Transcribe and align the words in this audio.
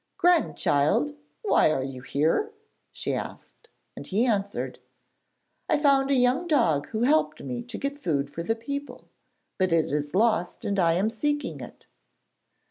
'Grandchild, 0.17 1.15
why 1.43 1.69
are 1.69 1.83
you 1.83 2.01
here?' 2.01 2.51
she 2.91 3.13
asked, 3.13 3.67
and 3.95 4.07
he 4.07 4.25
answered: 4.25 4.79
'I 5.69 5.77
found 5.77 6.09
a 6.09 6.15
young 6.15 6.47
dog 6.47 6.87
who 6.87 7.03
helped 7.03 7.43
me 7.43 7.61
to 7.61 7.77
get 7.77 7.99
food 7.99 8.27
for 8.27 8.41
the 8.41 8.55
people, 8.55 9.09
but 9.59 9.71
it 9.71 9.91
is 9.91 10.15
lost 10.15 10.65
and 10.65 10.79
I 10.79 10.93
am 10.93 11.11
seeking 11.11 11.59
it.' 11.61 11.85